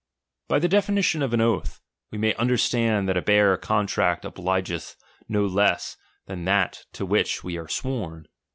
By 0.47 0.57
the 0.57 0.67
definition 0.67 1.21
of 1.21 1.31
an 1.31 1.41
oath, 1.41 1.79
we 2.09 2.17
may 2.17 2.33
under 2.33 2.55
swEarmBsii 2.55 2.59
stand 2.59 3.07
that 3.07 3.17
a 3.17 3.21
bare 3.21 3.55
contract 3.55 4.25
obligeth 4.25 4.95
no 5.29 5.45
less, 5.45 5.95
than 6.25 6.39
J^u^lonw 6.41 6.45
that 6.45 6.85
to 6.93 7.05
which 7.05 7.43
we 7.43 7.55
are 7.59 7.67
sworn. 7.67 8.27